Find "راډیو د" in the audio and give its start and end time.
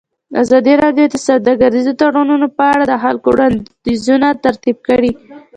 0.83-1.15